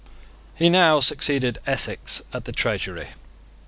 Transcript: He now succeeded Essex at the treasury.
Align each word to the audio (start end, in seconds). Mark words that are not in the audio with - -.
He 0.55 0.67
now 0.67 0.99
succeeded 0.99 1.59
Essex 1.67 2.23
at 2.33 2.45
the 2.45 2.51
treasury. 2.51 3.09